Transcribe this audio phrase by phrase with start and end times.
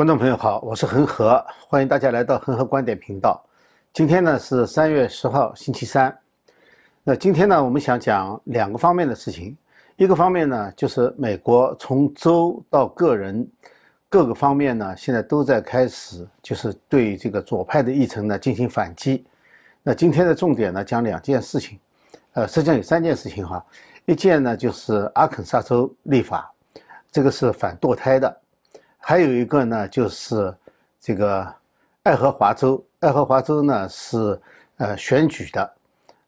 [0.00, 3.44] 观众朋友好，我是恒河，欢迎大家来到恒河观点频道。
[3.92, 6.18] 今天呢是三月十号，星期三。
[7.04, 9.54] 那今天呢，我们想讲两个方面的事情。
[9.96, 13.46] 一个方面呢，就是美国从州到个人
[14.08, 19.26] 各个方面呢，现在都在开始就是对这个左派的议程呢进行反击。
[19.82, 21.78] 那今天的重点呢，讲两件事情，
[22.32, 23.62] 呃，实际上有三件事情哈。
[24.06, 26.50] 一件呢就是阿肯色州立法，
[27.12, 28.34] 这个是反堕胎的；
[29.00, 30.54] 还有一个呢就是
[31.00, 31.46] 这个
[32.04, 34.40] 爱荷华州，爱荷华州呢是
[34.76, 35.68] 呃选举的。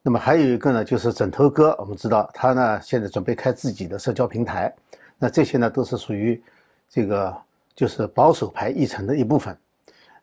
[0.02, 4.74] 那么还有一个呢，就是枕头哥，我们知道他呢现在准备开自己的社交平台，
[5.16, 6.42] 那这些呢都是属于
[6.88, 7.32] 这个
[7.77, 9.56] 就是保守派议程的一部分。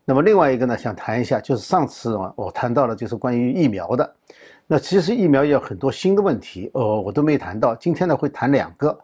[0.04, 4.16] 那么另外一个呢，想谈一下，就是上次我谈到了就是关于疫苗的，
[4.68, 7.74] 那其实疫苗也有很多新的问题，呃，我都没谈到。
[7.76, 9.00] 今天呢会谈两个，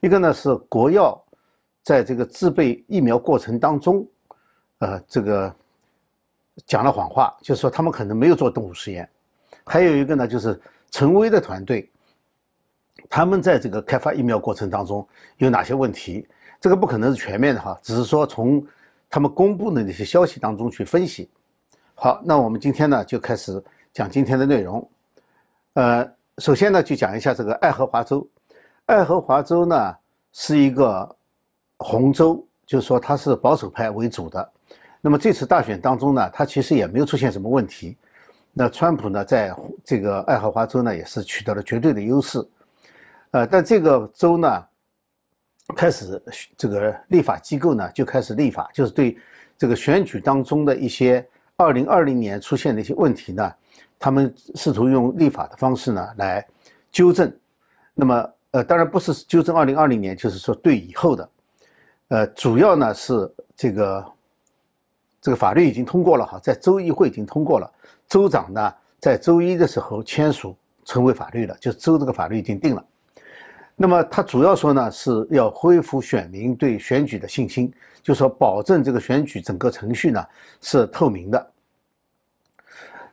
[0.00, 1.18] 一个呢是国药
[1.88, 4.06] 在这个制备疫苗过程当中，
[4.80, 5.50] 呃，这个
[6.66, 9.08] 讲了谎话，就是说他们可能没有做动物实验。
[9.64, 11.90] 还有一个呢，就是陈薇的团队，
[13.08, 15.08] 他们在这个开发疫苗过程当中
[15.38, 16.28] 有哪些问题？
[16.60, 18.62] 这个不可能是全面的哈，只是说从
[19.08, 21.30] 他们公布的那些消息当中去分析。
[21.94, 23.64] 好，那我们今天呢就开始
[23.94, 24.86] 讲今天的内容。
[25.72, 28.28] 呃，首先呢就讲一下这个爱荷华州。
[28.84, 29.96] 爱荷华州呢
[30.32, 31.16] 是一个
[31.78, 34.52] 红州，就是说它是保守派为主的。
[35.00, 37.96] 那么这次大选当中呢，它其实也没有出现什么问题。
[38.52, 39.54] 那川普呢，在
[39.84, 42.44] 这个爱荷华州呢，也是取得了绝对的优势，
[43.30, 44.64] 呃，但这个州呢，
[45.76, 46.20] 开始
[46.56, 49.16] 这个立法机构呢就开始立法，就是对
[49.56, 51.24] 这个选举当中的一些
[51.56, 53.52] 二零二零年出现的一些问题呢，
[53.96, 56.44] 他们试图用立法的方式呢来
[56.90, 57.32] 纠正。
[57.94, 61.28] 那么，呃，当然不是纠正二零二零年，就是说对以后的，
[62.08, 64.06] 呃，主要呢是这个
[65.20, 67.70] 这个法律已经通过了哈，在州议会已经通过了。
[68.08, 72.84] 州长呢，在周一的时候签署成为法律了，就州这个法律已经定了。
[73.76, 80.24] 那么他主要说呢，是要恢复选民对选举的信心，就说保证这个选举整个程序呢
[80.62, 81.50] 是透明的。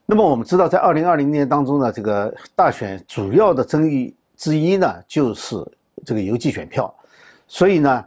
[0.05, 5.55] 那么我们知道，在二零二零年当中呢，这个大选主要的争议之一呢，就是
[6.05, 6.93] 这个邮寄选票。
[7.47, 8.05] 所以呢，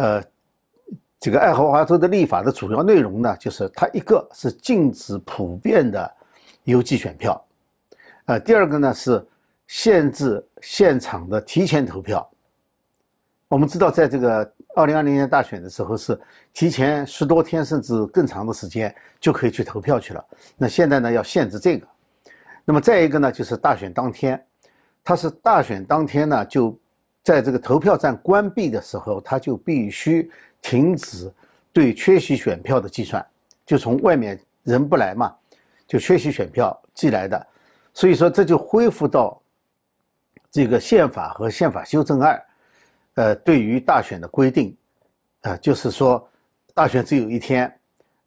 [0.00, 0.22] 呃。
[1.20, 6.08] 这个爱荷华州的立法的主要内容呢，就是它一个是禁止普遍的
[6.62, 7.44] 邮寄选票，
[8.26, 9.26] 呃，第二个呢是
[9.66, 12.24] 限制现场的提前投票。
[13.48, 16.16] 我们知道，在这个二零二零年大选的时候，是
[16.52, 20.24] 提前十多天甚至更长的时间就可以去投票去了。
[20.56, 21.86] 那现在呢，要限制这个。
[22.64, 24.40] 那么再一个呢，就是大选当天，
[25.02, 26.78] 它是大选当天呢，就
[27.28, 30.30] 在这个投票站关闭的时候，他就必须。
[30.60, 31.32] 停止
[31.72, 33.24] 对缺席选票的计算，
[33.64, 35.32] 就从外面人不来嘛，
[35.86, 37.46] 就缺席选票寄来的，
[37.94, 39.40] 所以说这就恢复到
[40.50, 42.42] 这个宪法和宪法修正案，
[43.14, 44.76] 呃，对于大选的规定，
[45.42, 46.28] 啊，就是说
[46.74, 47.72] 大选只有一天，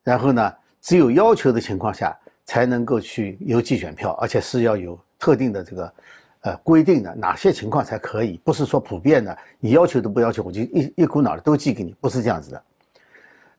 [0.04, 5.94] 然后呢，只有要求的情况下才能够去邮寄选票，而且是要有特定的这个。
[6.42, 8.42] 呃，规定的哪些情况才可以？
[8.44, 12.64] 不是说普遍的，你要求都不要求，我就一一股脑的都寄给你，不是这样子的。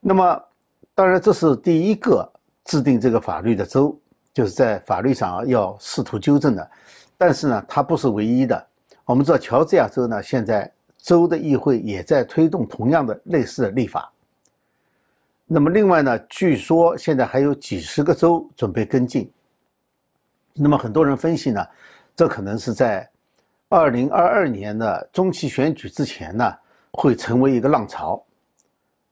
[0.00, 0.44] 那么，
[0.92, 2.28] 当然这是第一个
[2.64, 3.96] 制定这个法律的州，
[4.34, 6.70] 就是在法律上要试图纠正的。
[7.16, 8.66] 但是呢，它不是唯一的。
[9.04, 10.68] 我们知道乔治亚州呢，现在
[10.98, 14.12] 州的议会也在推动同样的类似的立法。
[15.46, 19.30] 那么另外呢，据说现在还有几十个州准备跟进。
[20.52, 21.64] 那么很多人分析呢。
[22.14, 23.08] 这可能是在
[23.68, 26.54] 二零二二年的中期选举之前呢，
[26.92, 28.22] 会成为一个浪潮。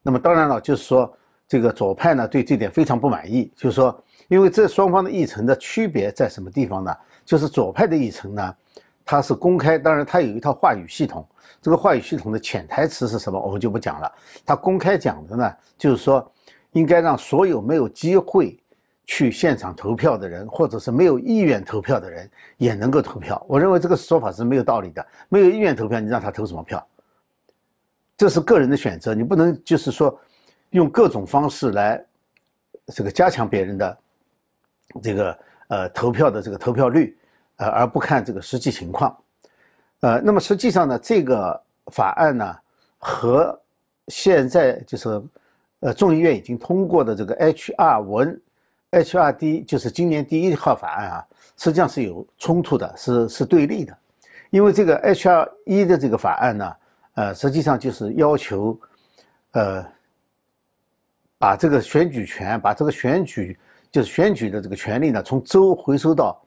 [0.03, 1.11] 那么当然了，就是说
[1.49, 6.95] 这个左派呢对这点非常不满意，就是说，因为这双方的议程的区别在什么地方呢？
[7.25, 8.55] 就是左派的议程呢，
[9.05, 11.27] 它是公开，当然它有一套话语系统，
[11.63, 14.13] 这个话语系统的潜台词是什么，我们就不讲了。
[14.45, 16.31] 它公开讲的呢，就是说
[16.73, 18.59] 应该让所有没有机会。
[19.11, 23.45] 去现场投票的人，或者是没有意愿投票的人，也能够投票。
[23.49, 25.05] 我认为这个说法是没有道理的。
[25.29, 26.87] 没有意愿投票，你让他投什么票？
[28.17, 30.17] 这是个人的选择，你不能就是说
[30.71, 32.01] 用各种方式来
[32.87, 33.99] 这个加强别人的
[35.03, 37.19] 这个呃投票的这个投票率，
[37.57, 39.19] 呃而不看这个实际情况。
[40.03, 42.57] 呃，那么实际上呢，这个法案呢
[42.97, 43.61] 和
[44.07, 45.21] 现在就是
[45.81, 48.01] 呃众议院已经通过的这个 H.R.
[48.03, 48.41] 文。
[48.93, 51.27] H.R.D 就是今年第一号法案啊，
[51.57, 53.97] 实际上是有冲突的，是是对立的，
[54.51, 55.49] 因为这个 H.R.
[55.65, 56.77] 一的这个法案呢，
[57.15, 58.77] 呃，实际上就是要求，
[59.53, 59.87] 呃，
[61.39, 63.57] 把这个选举权，把这个选举
[63.93, 66.43] 就是选举的这个权利呢，从州回收到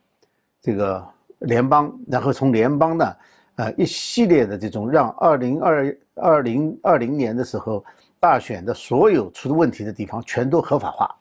[0.61, 1.01] 这个
[1.39, 3.15] 联邦，然后从联邦呢，
[3.55, 7.85] 呃，一系列的这种让二零二二零二零年的时候
[8.19, 11.15] 大选的所有出问题的地方全都合法化，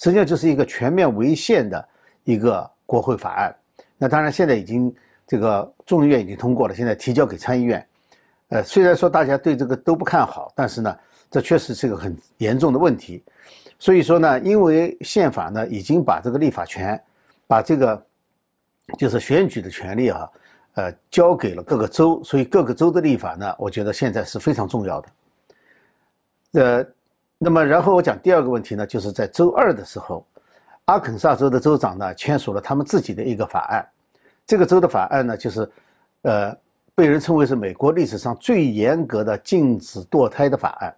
[0.00, 1.88] 实际上就是一个全面违宪的
[2.24, 3.54] 一个国会法案。
[3.98, 4.92] 那当然现在已经
[5.26, 7.86] 这个众议院已经通过了，现在提交给参议院。
[8.48, 10.98] 呃，虽然说大家对这个都不看好，但是呢，
[11.30, 13.22] 这确实是个很严重的问题。
[13.78, 17.00] 所以说呢，因为宪法呢已经把这个立法权，
[17.46, 18.02] 把这个
[18.98, 20.28] 就是选举的权利啊，
[20.74, 25.08] 呃，交给了各个州，所以各个州的立法呢，我觉得现在是非常重要的。
[26.52, 26.86] 呃，
[27.42, 30.22] 那么然后我讲第二个问题呢，就是在周二的时候，
[30.84, 33.88] 阿肯萨州的州长呢签署了他们自己的一个法案，
[34.46, 35.70] 这个州的法案呢就是，
[36.22, 36.56] 呃。
[36.92, 40.94] 被人称为是美国历史上最严格的禁止堕胎的法案，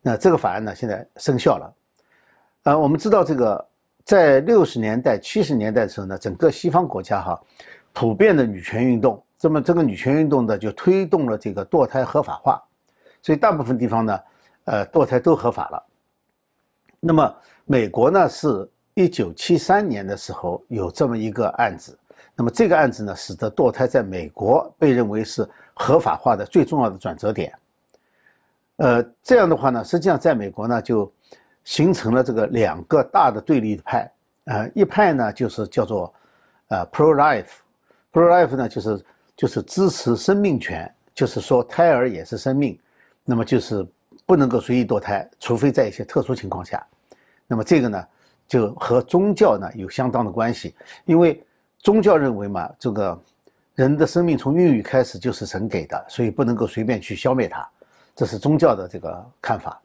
[0.00, 1.74] 那这个法案呢，现在生效了。
[2.64, 3.66] 呃，我们知道这个
[4.04, 7.40] 在六十年代、七十年代的时候呢，整个西方国家哈，
[7.92, 12.62] 普遍的女权运动，这么这个女权运动呢，就推动了这个堕胎合法化，
[13.20, 14.20] 所以大部分地方呢，
[14.70, 15.82] 呃，堕胎都合法了。
[17.00, 21.98] 那么美国呢，是一九七三年的时候有这么一个案子。
[22.36, 27.52] 那么这个案子呢，使得堕胎在美国被认为是合法化的最重要的转折点。
[28.76, 31.12] 呃，这样的话呢，实际上在美国呢，就
[31.64, 34.08] 形成了这个两个大的对立派。
[34.44, 36.14] 呃，一派呢就是叫做
[36.68, 39.04] 呃 pro life，pro life 呢就是
[39.36, 42.78] 就是支持生命权，就是说胎儿也是生命，
[43.24, 43.84] 那么就是
[44.30, 46.80] 不能够随意堕胎，除非在一些特殊情况下。
[47.48, 48.06] 那么这个呢，
[48.46, 51.42] 就和宗教呢有相当的关系，因为。
[51.82, 53.18] 宗教认为嘛，这个
[53.74, 57.66] 人的生命从孕育开始就是神给的，所以不能够随便去消灭它，
[58.14, 59.80] 这是宗教的这个看法。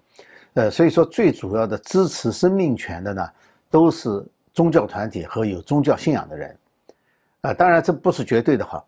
[0.56, 3.30] 呃，所以说最主要的支持生命权的呢，
[3.72, 4.22] 都是
[4.54, 6.58] 宗教团体和有宗教信仰的人。
[7.40, 8.84] 啊，当然这不是绝对的哈。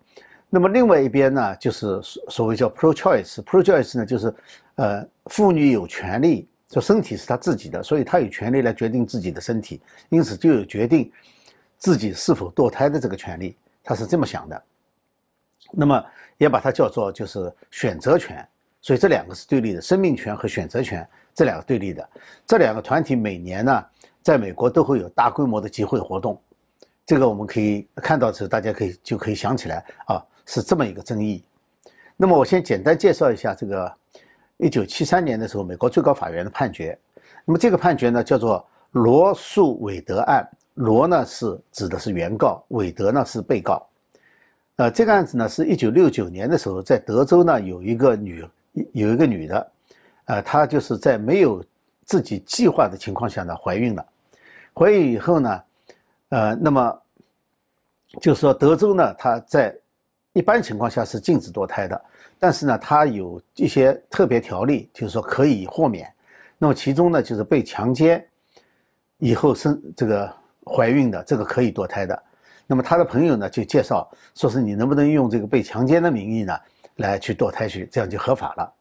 [0.50, 4.34] 那么另外一边呢，就是所所谓叫 pro-choice，pro-choice 呢就是，
[4.76, 11.12] 呃，妇女有权利，就身体是她自己的，所以她有权利来决定自己的身体，因此就有决定。
[11.80, 14.64] 自己是否堕胎的这个权利，他是这么想的，
[15.72, 16.04] 那么
[16.40, 18.44] 也把它叫做就是选择权，
[18.82, 22.10] 所以这两个是对立的，生命权和选择权这两个对立的，
[22.48, 23.86] 这两个团体每年呢，
[24.24, 26.42] 在美国都会有大规模的集会活动，
[27.06, 31.44] 这个我们可以看到的时候，大家可以就可以想起来啊，是这么一个争议。
[32.16, 33.94] 那么我先简单介绍一下这个
[34.58, 36.98] 一九七三年的时候美国最高法院的判决，
[37.46, 40.50] 那么这个判决呢叫做罗素韦德案。
[40.74, 43.88] 罗呢是指的是原告，韦德呢是被告。
[44.76, 48.48] 呃，这个案子呢是一九六九年的时候，在德州呢有一个女
[48.94, 49.72] 有一个女的，
[50.26, 51.66] 呃，她就是在没有
[52.06, 54.06] 自己计划的情况下呢怀孕了。
[54.76, 55.64] 怀孕以后呢，
[56.30, 57.02] 呃，那么
[58.22, 59.76] 就是说德州呢，它在
[60.38, 62.00] 一般情况下是禁止堕胎的，
[62.38, 66.07] 但是呢，它有一些特别条例，就是说可以豁免。
[66.57, 68.24] 那么其中呢，就是被强奸
[69.18, 70.31] 以后生这个。
[70.69, 72.24] 怀孕的这个可以堕胎的，
[72.66, 74.06] 那么他的朋友呢就介绍
[74.36, 76.54] 说是你能不能用这个被强奸的名义呢
[76.98, 78.74] 来去堕胎去，这样就合法了。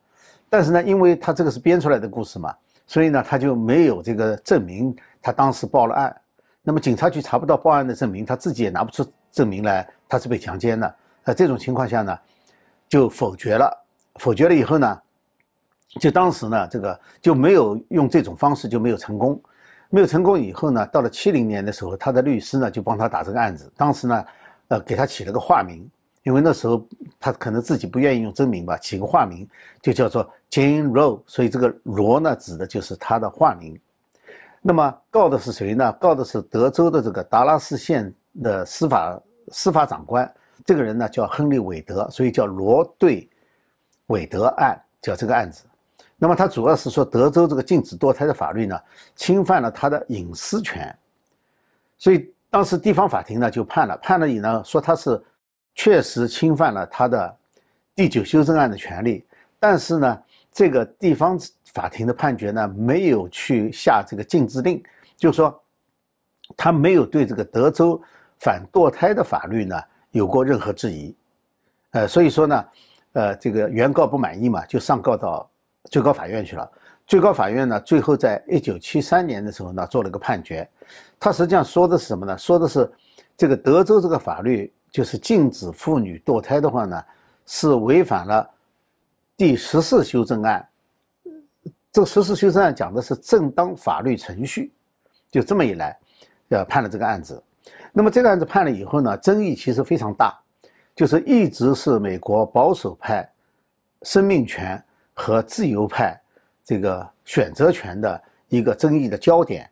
[0.51, 2.53] 但是呢，因为他这个是编出来的故事嘛，
[2.89, 4.93] 所以呢他就没有这个证明
[5.23, 6.21] 他当时报了案。
[6.61, 10.93] 那么警察局查不到报案的证明，他自己也拿不出证明来，他是被强奸的。
[11.27, 12.17] 在这种情况下呢，
[12.89, 13.69] 就否决了。
[14.21, 15.03] 否决了以后呢，
[16.01, 19.43] 就当时呢这个就没有用这种方式就没有成功。
[19.91, 23.73] 没有成功以后呢，到了七零年的时候，他的律师呢就帮他打这个案子。
[23.77, 24.25] 当时呢，
[24.69, 25.89] 呃，给他起了个化名，
[26.23, 26.87] 因为那时候
[27.19, 29.49] 他可能自己不愿意用真名吧，起个化名
[29.83, 33.77] 就叫做 Jane Roe，所以这个罗呢指的就是他的化名。
[34.63, 35.93] 那么告的是谁呢？
[36.01, 39.21] 告的是德州的这个达拉斯县的司法
[39.53, 40.31] 司法长官，
[40.67, 43.27] 这个人呢叫亨利·韦德，所以叫罗对
[44.09, 45.65] 韦德案，叫这个案子。
[46.19, 48.81] 那么他主要是说，德州这个禁止堕胎的法律呢，
[49.15, 50.93] 侵犯了他的隐私权，
[51.99, 55.23] 所以当时地方法庭呢就判了，判了以呢说他是
[55.75, 57.37] 确实侵犯了他的
[57.95, 59.25] 第九修正案的权利，
[59.61, 61.39] 但是呢，这个地方
[61.73, 64.83] 法庭的判决呢没有去下这个禁止令，
[65.17, 65.63] 就是说
[66.57, 68.03] 他没有对这个德州
[68.39, 69.79] 反堕胎的法律呢
[70.17, 71.15] 有过任何质疑，
[71.93, 72.65] 呃，所以说呢，
[73.13, 75.49] 呃，这个原告不满意嘛，就上告到。
[75.89, 76.69] 最高法院去了。
[77.07, 80.69] 最高法院呢，最后在一九七三年的时候呢，做了个判决。
[81.21, 82.37] 他实际上说的是什么呢？
[82.37, 82.91] 说的是
[83.37, 87.01] 这个德州这个法律就是禁止妇女堕胎的话呢，
[87.47, 88.51] 是违反了
[89.37, 90.69] 第十四修正案
[91.93, 94.73] 这个实施修正案讲的是正当法律程序，
[95.31, 95.97] 就这么一来，
[96.49, 97.41] 呃，判了这个案子。
[97.99, 100.39] 那么这个案子判了以后呢，争议其实非常大，
[100.95, 103.27] 就是一直是美国保守派
[104.03, 104.81] 生命权
[105.15, 106.15] 和自由派
[106.63, 109.67] 这个选择权的一个争议的焦点。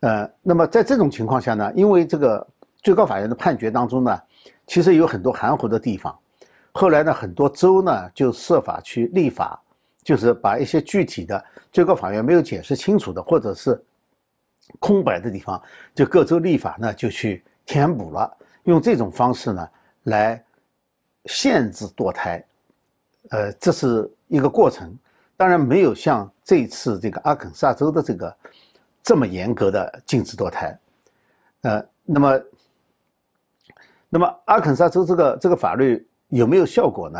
[0.00, 2.46] 呃，那么在这种情况下呢，因为这个
[2.78, 4.18] 最高法院的判决当中呢，
[4.66, 6.18] 其实有很多含糊的地方。
[6.72, 9.60] 后来呢，很多州呢就设法去立法，
[10.02, 13.78] 就是把一些具体的最高法院没有解释清楚的，或者是
[14.78, 15.60] 空白的地方，
[15.94, 19.68] 就各州立法呢就去填补了，用这种方式呢
[20.04, 20.42] 来
[21.26, 22.44] 限制堕胎。
[23.30, 24.96] 呃，这是一个过程，
[25.36, 28.36] 当然没有像这次这个阿肯色州的这个
[29.02, 30.78] 这么严格的禁止堕胎。
[31.62, 32.40] 呃，那么，
[34.08, 36.06] 那么阿肯色州这个这个法律。
[36.32, 37.18] 有没有效果呢？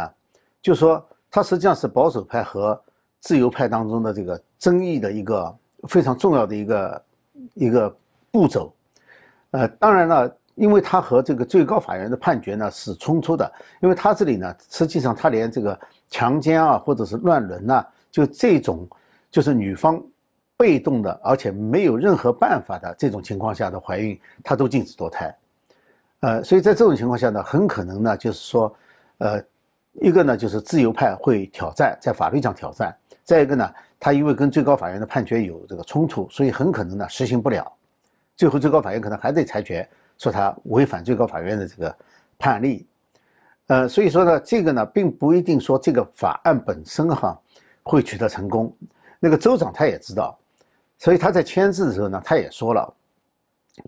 [0.62, 2.80] 就说它实际上是保守派和
[3.18, 5.52] 自由派当中的这个争议的一个
[5.88, 7.04] 非常重要的一个
[7.54, 7.94] 一个
[8.30, 8.73] 步骤。
[9.52, 15.78] 呃，当然了，因为它和这个最高法院的判决呢是冲突的，因为它这里呢实际上它连这个
[16.09, 18.88] 强奸啊或者是乱伦呐，就这种
[19.30, 20.02] 就是女方
[20.56, 25.37] 被动的而且没有任何办法的这种情况下的怀孕，它都禁止堕胎。
[26.20, 28.75] 呃，所以在这种情况下呢，很可能呢就是说。
[29.23, 29.38] 呃，
[30.00, 32.90] 一个呢就是自由派会挑战，在法律上挑战；
[33.23, 33.70] 再一个呢，
[34.00, 37.71] 他因为跟最高法院的判决有这个冲突，所以很可能呢实行不了。
[38.35, 41.95] 最后最高法院可能还得裁决，说他违反最高法院的这个
[42.38, 42.87] 判例。
[43.66, 47.38] 呃，所以说呢，这个呢并不一定说这个法案本身哈
[47.85, 48.75] 会取得成功。
[49.21, 50.37] 那个州长他也知道，
[50.99, 52.92] 所以他在签字的时候呢，他也说了，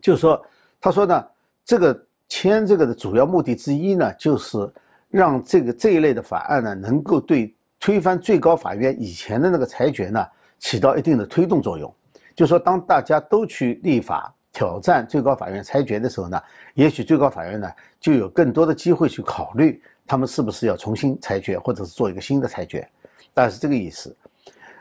[0.01, 0.41] 就是说，
[0.81, 1.27] 他说呢，
[1.65, 4.71] 这个签这个的主要目的之一呢，就是。
[5.13, 10.25] 让这个这一类的法案呢，能够对推翻最高法院以前的那个裁决呢，
[10.61, 11.93] 起到一定的推动作用。
[12.37, 16.41] 就说当大家都去立法挑战最高法院裁决的时候呢，
[16.75, 22.89] 也许最高法院呢就有更多的机会去考虑他们是不是要重新裁决，或者是做一个新的裁决，
[23.35, 24.15] 大概是这个意思。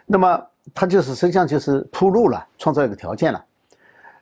[0.05, 3.43] 那么他就是实际上就是铺路了，创造一个条件了。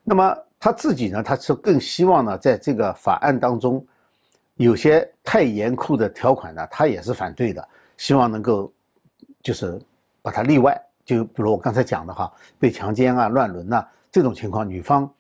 [0.05, 3.86] 那么他自己呢，他是更希望呢，在这个法案当中。
[4.55, 7.65] 有些太严酷的条款呢，他也是反对的，
[8.00, 8.72] 希望能够
[9.44, 9.77] 就是
[10.22, 10.82] 把它例外。
[11.03, 15.12] 就比如我刚才讲的哈，被强奸啊、乱伦呐这种情况，女方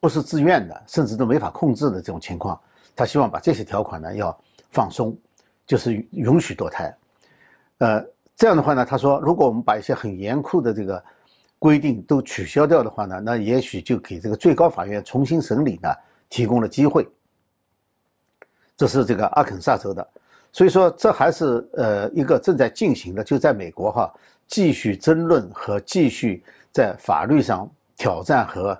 [0.00, 2.60] 不是自愿的，甚至都没法控制的这种情况，
[2.94, 4.36] 他希望把这些条款呢要
[4.70, 5.16] 放松，
[5.66, 6.94] 就是允许堕胎。
[7.78, 11.02] 呃，这样的话呢，他说，如果我们把一些很严酷的这个
[11.58, 15.88] 规定都取消掉的话呢，那也许就给这个最高法院重新审理呢
[16.28, 17.08] 提供了机会。
[18.76, 20.06] 这是这个阿肯萨州的，
[20.52, 24.12] 所以说这还是呃一个正在进行的，就在美国哈
[24.46, 28.78] 继续争论和继续在法律上挑战和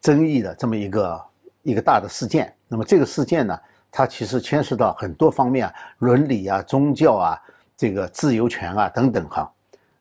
[0.00, 1.24] 争议的这么一个
[1.62, 2.54] 一个大的事件。
[2.66, 3.58] 那么这个事件呢，
[3.90, 7.38] 它其实牵涉到很多方面啊，伦理啊、宗教啊、
[7.76, 9.52] 这个自由权啊等等哈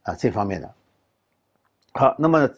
[0.04, 0.74] 啊这方面的。
[1.94, 2.50] 好，那么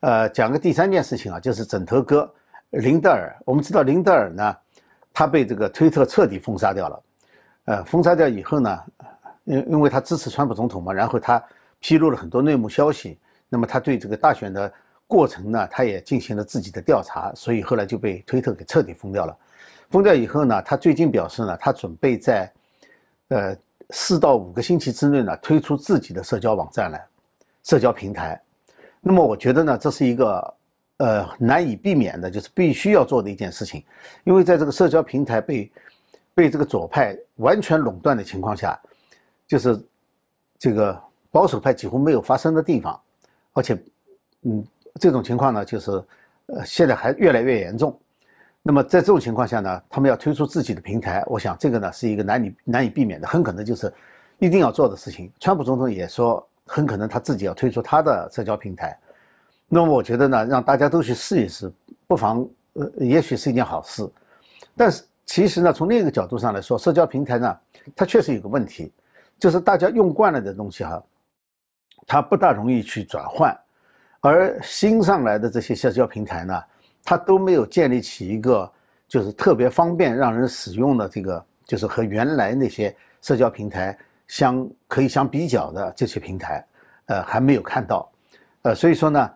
[0.00, 2.30] 呃讲个第三件事情啊，就是枕头哥
[2.70, 3.34] 林德尔。
[3.44, 4.56] 我们知道林德尔呢。
[5.16, 7.00] 他被这个推特彻底封杀掉了，
[7.66, 8.78] 呃，封杀掉以后呢，
[9.44, 11.42] 因因为他支持川普总统嘛，然后他
[11.80, 13.18] 披露了很多内幕消息，
[13.48, 14.72] 那么他对这个大选的
[15.06, 19.36] 过程呢，他也进行了自己的调查，所以后来就被推特给彻底封掉了。
[19.90, 22.52] 封掉以后呢，他最近表示呢，他准备在，
[23.28, 23.56] 呃，
[23.90, 27.02] 四到五个星期之内呢，推出自己的社交网站来，
[27.62, 28.40] 社交平台。
[29.00, 30.54] 那么我觉得呢，这是一个。
[30.98, 33.84] 呃，难以避免的就是必须要做的一件事情，
[34.22, 35.70] 因为在这个社交平台被
[36.34, 38.78] 被这个左派完全垄断的情况下，
[39.46, 39.80] 就是
[40.58, 41.00] 这个
[41.30, 43.00] 保守派几乎没有发声的地方，
[43.52, 43.78] 而且，
[44.42, 44.64] 嗯，
[45.00, 45.90] 这种情况呢，就是
[46.46, 47.98] 呃，现在还越来越严重。
[48.62, 53.92] 那么在这种情况下呢，他们要推出自己的平台，我想这个呢是一个难以难以避免的，很可能就是
[54.38, 55.30] 一定要做的事情。
[55.38, 58.98] 川普总统也说，很可能他自己要推出他的社交平台。
[59.68, 61.70] 那么我觉得呢，让大家都去试一试，
[62.06, 64.08] 不妨呃，也许是一件好事。
[64.76, 67.58] 但是其实呢，从另一个角度上来说，社交平台呢，
[67.96, 68.92] 它确实有个问题，
[69.38, 71.02] 就是大家用惯了的东西哈，
[72.06, 73.58] 它不大容易去转换，
[74.20, 76.62] 而新上来的这些社交平台呢，
[77.02, 78.70] 它都没有建立起一个
[79.08, 86.66] 就是特别方便让人使用的这个，就是和原来那些社交平台相可以相比较的这些平台，
[87.06, 88.10] 呃，还没有看到，
[88.62, 89.30] 呃，所以说呢。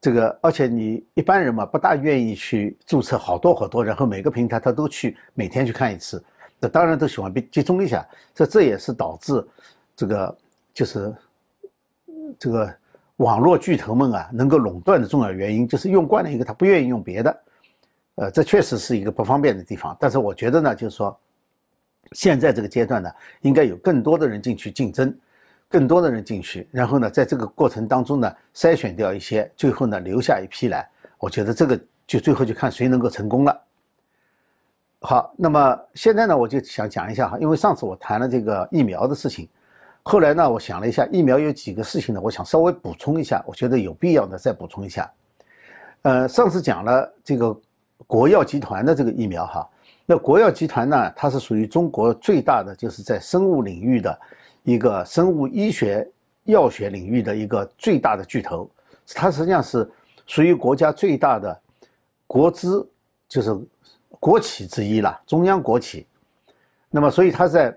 [0.00, 6.22] 这个，而且你一般人嘛，不大愿意去注册好多好多，然后每个平台他都去每天去看一次，
[6.58, 8.06] 那当然都喜欢被集中一下。
[8.34, 9.46] 这这也是导致
[9.94, 10.38] 这个
[10.72, 11.14] 就是
[12.38, 12.74] 这个
[13.16, 17.40] 网络巨头们啊能够垄断的重要原因，就是用惯了一个，他不愿意用别的。
[18.14, 19.94] 呃，这确实是一个不方便的地方。
[20.00, 21.18] 但是我觉得呢，就是说，
[22.12, 23.10] 现在这个阶段呢，
[23.42, 25.14] 应该有更多的人进去竞争，
[25.70, 30.84] 更多的人进去，然后呢，在这个过程当中呢，筛选掉一些，最后呢，留下一批来。
[31.16, 33.56] 我觉得这个就最后就看谁能够成功了。
[35.02, 39.48] 好，那么现在呢，我就想讲一下哈，因为上次我谈了这个疫苗的事情，
[40.02, 45.08] 后来呢，我想了一下，疫苗有几个事情呢，我想稍微补充一下，我觉得有必要的再补充一下。
[46.02, 47.56] 呃，上次讲了这个
[48.08, 49.68] 国药集团的这个疫苗哈，
[50.04, 54.18] 那国药集团呢，它是属于中国最大的，就是在生物领域的
[54.62, 56.08] 一个生物医学
[56.44, 58.70] 药学领域的一个最大的巨头，
[59.14, 59.90] 它实际上是
[60.26, 61.60] 属于国家最大的
[62.26, 62.88] 国资，
[63.28, 63.56] 就是。
[64.18, 66.06] 国企之一了，中央国企，
[66.90, 67.74] 那么所以它在，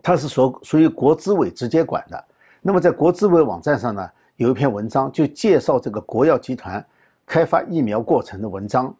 [0.00, 2.24] 它是属属于国资委直接管的。
[2.60, 6.86] 那么在国资委网站上呢，有一篇文章就介绍这个国药集团
[7.26, 8.94] 开发疫苗过程的文章。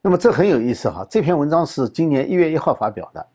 [0.00, 3.26] 那么这很有意思哈，这篇文章是今年一月一号发表的，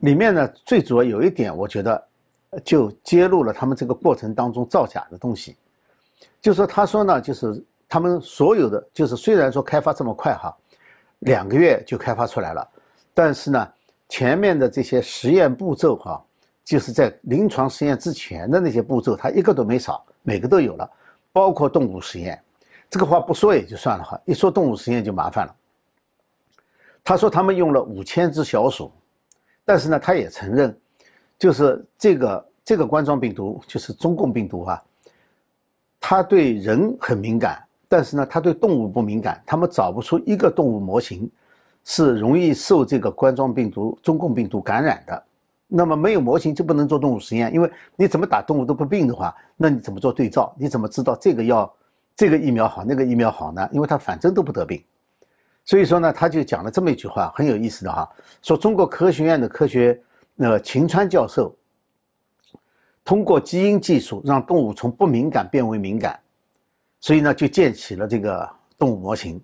[0.00, 2.06] 里面呢最主要有一点，我觉得
[2.64, 5.56] 就揭露了他们这个过程当中造假的东西。
[6.42, 10.54] 就说他说呢，就是他们所有的，就是虽然说开发这么快哈。
[11.20, 12.66] 两个月就开发出来了，
[13.12, 13.68] 但是呢，
[14.08, 16.24] 前面的这些实验步骤哈，
[16.64, 20.90] 就是在临床实验之前的那些步骤，它一个都没少，每个都有了，
[21.30, 22.42] 包括动物实验。
[22.88, 25.54] 这个话不说也就算了哈，一说动物实验就麻烦了。
[27.04, 28.90] 他说他们用了五千只小鼠，
[29.70, 30.76] 但是呢，他也承认，
[31.38, 34.82] 就是这个这个冠状病毒就是中共病毒啊，
[36.00, 37.62] 它对人很敏感。
[37.88, 41.30] 但是呢，它对动物不敏感，他们找不出一个动物模型
[41.84, 45.22] 是容易受这个冠状病毒、中共病毒感染的。
[45.68, 50.52] 那么没有模型就不能做动物实验，因为你怎么打动物都不病的话，那你怎么做对照？
[50.58, 51.72] 你怎么知道这个药、
[52.16, 53.68] 这个疫苗好，那个疫苗好呢？
[53.70, 54.82] 因为它反正都不得病。
[55.64, 58.10] 所以说呢，他就讲了这么一句话，很有意思的哈，
[58.42, 60.00] 说中国科学院的科学
[60.38, 61.54] 呃秦川教授
[63.04, 66.18] 通过基因技术让动物从不敏感变为敏感。
[67.02, 68.46] 所以呢，就建起了这个
[68.78, 69.40] 动物模型。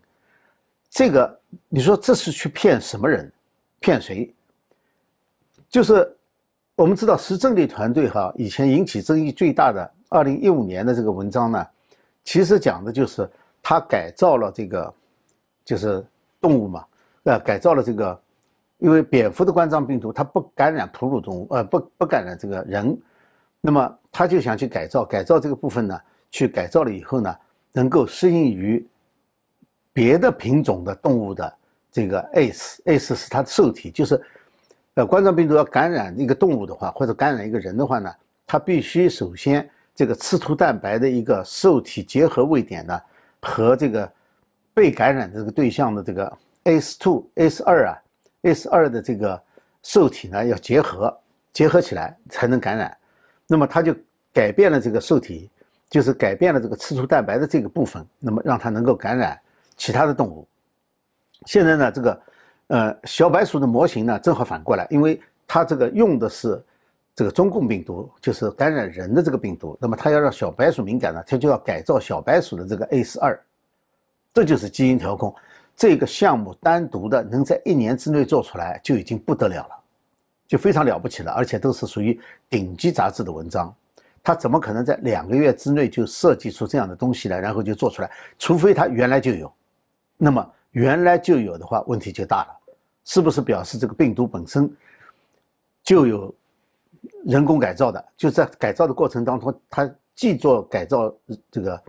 [0.90, 3.32] 这个你说这是去骗什么人？
[3.80, 4.30] 骗谁？
[5.70, 6.14] 就是
[6.74, 11.66] 我们知道石正丽团队哈，以前引起争议最大的二零一五年的这个文章呢，
[12.24, 13.28] 其实讲的就是
[13.62, 14.92] 他改造了这个，
[15.64, 16.04] 就是
[16.46, 16.84] 动物嘛，
[17.24, 18.20] 呃，改造了这个，
[18.78, 22.96] 因为蝙蝠的冠状病毒它不感染哺乳动物，呃，不不感染这个人，
[23.60, 27.34] 那么他就想去改造，改造这个部分呢，去改造了以后呢。
[27.72, 28.82] 能够适应于
[29.92, 31.54] 别的品种的动物的
[31.92, 34.18] 这个 ACE，ACE 是它的受体，就是，
[34.94, 38.10] 呃，冠状病毒要感染一个动物的话，或者感染一个人的话呢，
[38.46, 42.98] 它必须首先这个刺突蛋白的一个受体结合位点呢，
[43.42, 44.10] 和这个
[44.76, 47.98] 被感染的这个对象的这个 ACE2、ACE2 啊
[48.42, 49.42] ，ACE2 的这个
[49.82, 51.18] 受体呢要结合，
[51.50, 52.94] 结合起来才能感染。
[53.46, 53.96] 那么它就
[54.34, 55.50] 改变了这个受体。
[55.88, 59.38] 就是改变了这个刺突蛋白的这个部分，那么让它能够感染
[59.76, 60.44] 其他的动物。
[61.46, 62.20] 现在呢，这个
[62.66, 66.60] 呃小白鼠的模型呢正好反过来，因为它这个用的是
[67.14, 69.78] 这个中共病毒，就是感染人的这个病毒。
[69.80, 73.40] 那么它要让小白鼠敏感呢，它就要改造小白鼠的这个 ACE 二，
[74.36, 75.34] 这就是基因调控。
[75.74, 79.74] 这个项目单独的能在一年之内做出来就已经不得了了，
[80.46, 82.20] 就非常了不起了，而且都是属于
[82.50, 83.74] 顶级杂志的文章。
[84.22, 88.10] 他怎么可能在两个月之内就设计出这样的东西来，然后就做出来？
[88.38, 89.50] 除非他原来就有。
[90.18, 92.74] 那么原来就有的话，问题就大了。
[93.06, 94.70] 是不是表示这个病毒本身
[95.82, 96.34] 就有
[97.24, 98.04] 人工改造的？
[98.18, 101.10] 就在改造的过程当中，它既做改造
[101.50, 101.82] 这个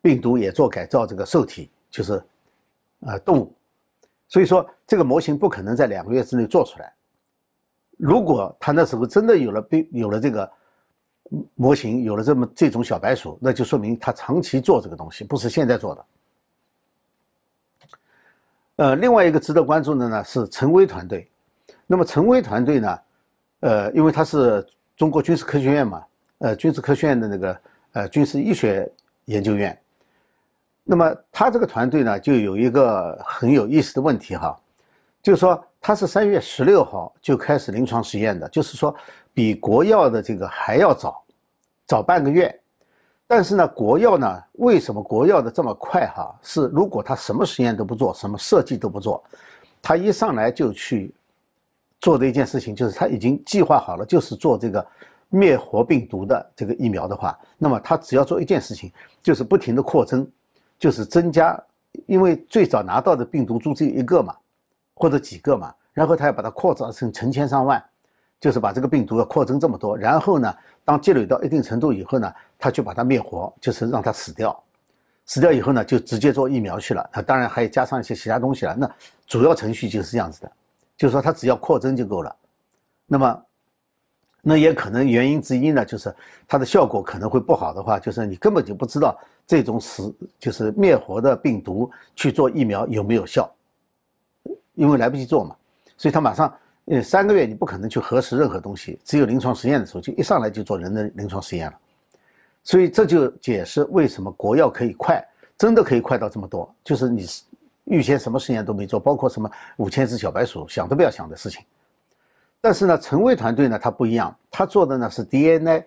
[0.00, 2.22] 病毒，也做改造这个受体，就是
[3.00, 3.52] 呃动物。
[4.28, 6.92] 所以说，这个模型不可能在两个月之内做出来。
[7.96, 10.50] 如果他那时候真的有了病，有了这个。
[11.54, 16.06] 模型有了这么这种小白鼠，那就说明他长期做这个东西，不是现在做的。
[18.74, 21.30] 呃，另外一个值得关注的呢是陈薇团队。
[21.86, 22.98] 那么陈薇团队呢，
[23.60, 26.04] 呃，因为他是中国军事科学院嘛，
[26.38, 27.60] 呃，军事科学院的那个
[27.92, 28.90] 呃军事医学
[29.26, 29.80] 研究院。
[30.90, 34.58] 那么他这个团队呢，就有一个很有意思的问题哈，
[35.22, 38.92] 就是说他是三月十六号就开始临床实验的，就是说。
[39.32, 41.22] 比国药的这个还要早，
[41.86, 42.52] 早半个月。
[43.28, 46.08] 但是呢，国药呢，为什么国药的这么快？
[46.08, 49.22] 哈，是如果他什么实验都不做，什么设计都不做，
[49.80, 51.14] 他一上来就去
[52.00, 54.84] 做的一件事情，就是他已经计划好了，就是做这个
[55.28, 60.28] 灭活病毒的这个疫苗的话，那么它只要做一件事情，就是不停的扩增，
[60.80, 61.56] 就是增加，
[62.06, 64.34] 因为最早拿到的病毒株只有一个嘛，
[64.94, 67.80] 或者几个嘛，然后它要把它扩张成成千上万，
[68.40, 70.52] 就是把这个病毒要扩增这么多，然后呢，
[70.84, 74.58] 当积累到一定程度以后呢，它就把它灭活，就是让它死掉，
[75.26, 77.08] 死掉以后呢，就直接做疫苗去了。
[77.12, 78.74] 那当然还有加上一些其他东西了。
[78.74, 78.90] 那
[79.26, 80.50] 主要程序就是这样子的，
[80.96, 82.34] 就是说它只要扩增就够了。
[83.06, 83.42] 那么。
[84.42, 86.14] 那也可能原因之一呢，就是
[86.48, 93.52] 它的效果可能会不好的话，就是你根本就不知道这种死就是灭活的病毒去做疫苗有没有效，
[94.74, 95.54] 因为来不及做嘛，
[95.96, 96.52] 所以他马上
[96.86, 101.78] 呃三个月你不可能去核实任何东西，只有临床实验的时候就一上来就做人的临床实验了，
[102.64, 105.22] 所以这就解释为什么国药可以快，
[105.58, 107.26] 真的可以快到这么多，就是你
[107.84, 111.62] 预先什么实验都没做，包括什么五千只小白鼠想都不要想的事情。
[112.60, 115.82] 但是呢，陈薇团队呢，它不一样，他做的呢是 DNA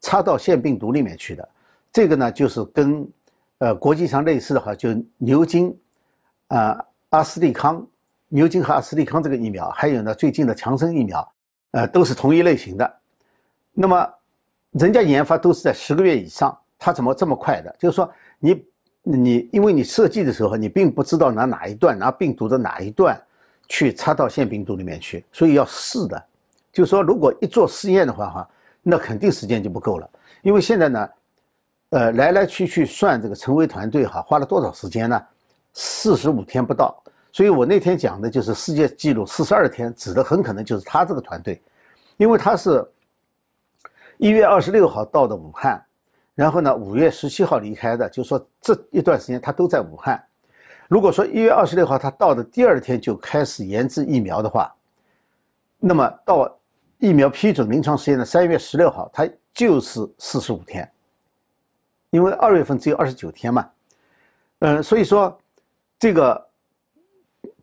[0.00, 1.48] 插到腺病毒里面去的，
[1.92, 3.08] 这个呢就是跟
[3.58, 5.72] 呃国际上类似的话，就牛津
[6.48, 7.86] 啊阿斯利康，
[8.28, 11.32] 牛津和阿斯利康这个疫苗，还有呢最近的强生疫苗，
[11.70, 12.92] 呃都是同一类型的。
[13.72, 14.08] 那么
[14.72, 17.74] 人家研发都是在十个月以上，它怎么这么快的？
[17.78, 18.10] 就是说
[18.40, 18.64] 你
[19.02, 23.16] 你因为你设计的时候，你并不知道拿哪一段，拿病毒的哪一段。
[23.68, 26.24] 去插到腺病毒里面去，所以要试的，
[26.72, 28.48] 就是说，如果一做试验的话，哈，
[28.82, 30.08] 那肯定时间就不够了。
[30.42, 31.08] 因为现在呢，
[31.90, 35.20] 呃，来来去去算这个陈薇团队哈，花了多少时间呢？
[35.72, 37.02] 四十五天不到。
[37.32, 41.60] 所以我那天讲的就是世界纪录四十二天，指的很可能就是他这个团队，
[42.16, 42.82] 因为他是
[44.16, 45.84] 一月二十六号到的武汉，
[46.34, 50.22] 然后呢，五月十七号离开的，就说这一段时间他都在武汉。
[50.88, 54.72] 如果说一月二十六号他到的第二天就开始研制疫苗的话，
[55.78, 56.48] 那么到
[56.98, 60.88] 疫苗批准临床实验的三月十六号，他就是四十五天，
[62.10, 63.68] 因为二月份只有二十九天嘛，
[64.60, 65.36] 嗯，所以说
[65.98, 66.46] 这个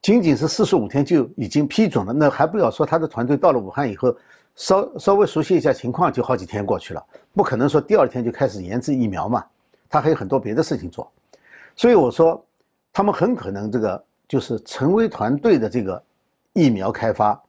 [0.01, 4.13] 仅仅是四十五天就已经批准了，那还不要说他的团队到了武汉以后，
[4.55, 7.01] 稍稍微熟悉一下情况，就好几天过去了，
[7.33, 9.45] 不可能说第二天就开始研制疫苗嘛，
[9.89, 11.09] 他还有很多别的事情做，
[11.73, 12.43] 所以我说。
[12.93, 16.01] 他们很可能这个就是陈薇团队的这个
[16.53, 17.41] 疫苗开发，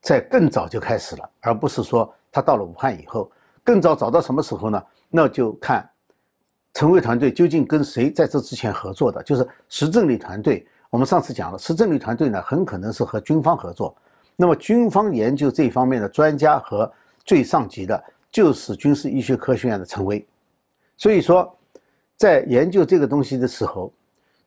[0.00, 3.30] 在更早就开始了，而不是说他到了武汉以后，
[3.62, 4.82] 更早早到什么时候呢？
[5.08, 5.88] 那就看
[6.74, 10.66] 陈薇团队究竟跟谁在这之前合作的，就是石正丽团队。
[10.90, 13.96] 我们上次讲了，石正丽团队呢，很可能是和军方合作。
[14.34, 16.92] 那么军方研究这方面的专家和
[17.24, 20.26] 最上级的，就是军事医学科学院的陈薇。
[20.96, 21.56] 所以说，
[22.16, 23.92] 在研究这个东西的时候。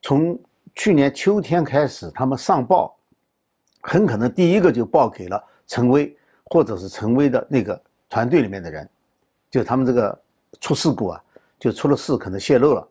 [0.04, 0.38] 从
[0.74, 2.94] 去年秋天开始，他们上报，
[3.80, 6.14] 很可能第一个就报给了陈薇，
[6.44, 8.86] 或者是陈薇的那个团队里面的人，
[9.50, 10.20] 就他们这个
[10.60, 11.24] 出事故啊，
[11.58, 12.86] 就出了事，可能泄露了，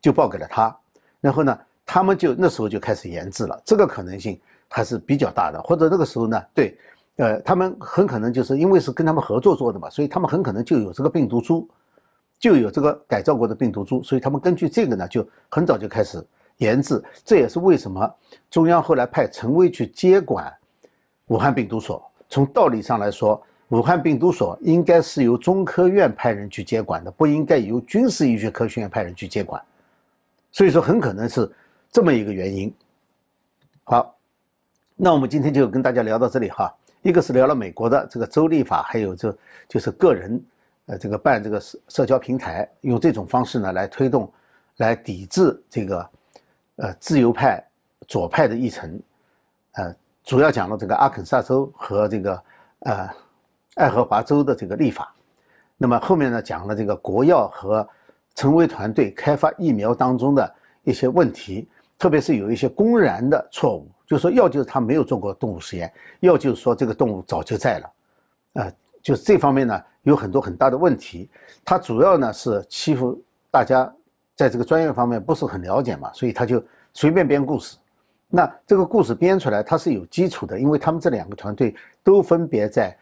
[0.00, 0.76] 就报给了他。
[1.20, 5.62] 然后呢，他们就那时候就开始研制了，这个可能性还是比较大的。
[5.62, 6.76] 或者那个时候呢，对，
[7.18, 11.68] 呃，他们很可能就是因为是跟他们合作做的嘛，所以他们很可能就有这个病毒株，
[12.40, 16.20] 就有这个改造过的病毒株，所以他们根据这个呢，就很早就开始。
[16.58, 18.14] 研制，这也是为什么
[18.50, 20.52] 中央后来派陈薇去接管
[21.26, 22.02] 武汉病毒所。
[22.28, 29.62] 从道理上来说，武汉病毒所应该是由中科院派人去接管的，不应该由军事医学科学院派人去接管。
[30.50, 31.50] 所以说，很可能是
[31.90, 32.72] 这么一个原因。
[33.84, 34.16] 好，
[34.96, 36.74] 那我们今天就跟大家聊到这里哈。
[37.02, 39.36] 一个是聊了美国的这个州立法，还有这
[39.68, 40.42] 就是个人，
[40.86, 44.32] 呃，这个办这个社社交平台，用这种方式呢来推动，
[44.78, 46.08] 来抵制这个。
[46.76, 47.64] 呃，自由派、
[48.06, 49.00] 左派的议程，
[49.72, 52.42] 呃，主要讲了这个阿肯色州和这个
[52.80, 53.08] 呃
[53.76, 55.14] 爱荷华州的这个立法。
[55.78, 57.88] 那么后面呢，讲了这个国药和
[58.34, 61.66] 陈薇团队开发疫苗当中的一些问题，
[61.98, 67.92] 特别是有一些公然的错误，就说要就是他没有做过动物实验，要就是说这个动物早就在了，
[68.52, 71.30] 呃，就是这方面呢有很多很大的问题。
[71.64, 73.18] 他主要呢是欺负
[73.50, 73.90] 大家。
[74.36, 77.76] 在这个专业方面不是很了解嘛，所以他就随便编故事。
[78.28, 82.94] 那这个故事编出来，它是有基础的，因为他们这两个团队都分别在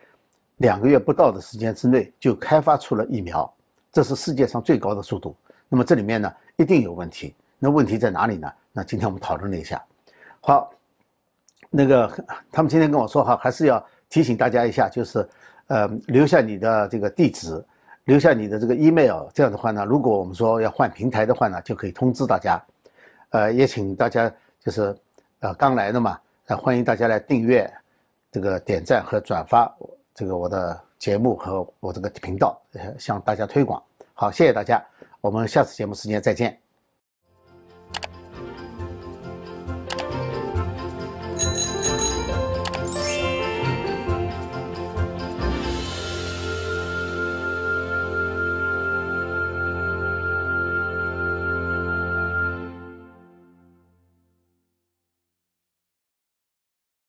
[0.58, 3.52] 两个月不到的时间之内就开发出了疫苗，
[3.90, 5.34] 这是世界上最高的速度。
[5.68, 7.34] 那么这里面呢，一定有问题。
[7.58, 8.48] 那问题在哪里呢？
[8.70, 9.82] 那今天我们讨论了一下。
[10.40, 10.70] 好，
[11.70, 12.08] 那个
[12.52, 15.28] 他们今天跟我说哈，还是要提醒大家一下，就是
[15.66, 17.64] 呃，留下你的这个地址。
[18.04, 22.60] 留下你的这个 email，这样的话呢，如果我们说要换平台的话呢，就可以通知大家。
[23.30, 24.96] 呃，也请大家就是
[25.40, 27.70] 呃刚来的嘛，呃欢迎大家来订阅、
[28.30, 29.70] 这个点赞和转发
[30.14, 30.80] 这个我的。
[30.96, 33.82] 节目和我这个频道，呃，向大家推广。
[34.14, 34.82] 好，谢谢大家，
[35.20, 36.63] 我们下次节目时间再见。